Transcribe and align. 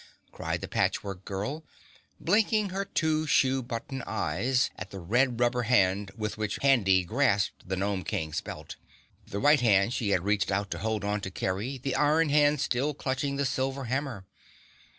cried 0.31 0.61
the 0.61 0.67
Patchwork 0.67 1.23
Girl, 1.25 1.63
blinking 2.19 2.69
her 2.69 2.89
shoe 3.27 3.61
button 3.61 4.01
eyes 4.07 4.71
at 4.75 4.89
the 4.89 4.99
red 4.99 5.39
rubber 5.39 5.61
hand 5.61 6.09
with 6.17 6.39
which 6.39 6.57
Handy 6.63 7.03
grasped 7.03 7.69
the 7.69 7.75
Gnome 7.77 8.03
King's 8.03 8.41
belt, 8.41 8.77
the 9.27 9.39
white 9.39 9.61
hand 9.61 9.93
she 9.93 10.09
had 10.09 10.23
reached 10.23 10.51
out 10.51 10.71
to 10.71 10.79
hold 10.79 11.03
on 11.03 11.21
to 11.21 11.29
Kerry, 11.29 11.77
the 11.77 11.93
iron 11.93 12.29
hand 12.29 12.59
still 12.59 12.95
clutching 12.95 13.35
the 13.35 13.45
silver 13.45 13.83
hammer. 13.83 14.25